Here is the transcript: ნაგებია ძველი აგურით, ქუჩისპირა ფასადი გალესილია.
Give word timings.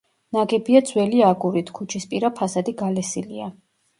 ნაგებია 0.35 0.79
ძველი 0.91 1.19
აგურით, 1.27 1.69
ქუჩისპირა 1.79 2.31
ფასადი 2.39 2.75
გალესილია. 2.83 3.53